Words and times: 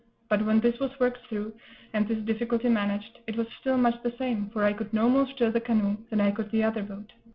but 0.31 0.43
when 0.43 0.59
this 0.59 0.79
was 0.79 0.89
worked 0.99 1.19
through, 1.29 1.53
and 1.93 2.07
this 2.07 2.17
difficulty 2.25 2.67
managed, 2.67 3.19
it 3.27 3.37
was 3.37 3.45
still 3.59 3.77
much 3.77 4.01
the 4.01 4.15
same, 4.17 4.49
for 4.51 4.63
I 4.63 4.73
could 4.73 4.91
no 4.91 5.07
more 5.07 5.27
stir 5.27 5.51
the 5.51 5.61
canoe 5.61 5.95
than 6.09 6.19
I 6.19 6.31
could 6.31 6.49
the 6.49 6.63
other 6.63 6.81
boat. 6.81 7.13